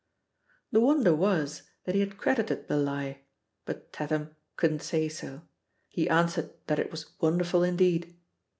[0.71, 3.21] The wonder was, that he had credited the lie,
[3.65, 5.43] but Tatham couldn't say so;
[5.89, 8.17] he answered that it was wonderful indeed.